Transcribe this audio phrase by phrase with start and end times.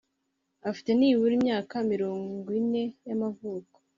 [0.69, 3.75] afite nibura imyaka mirongwine y amavuko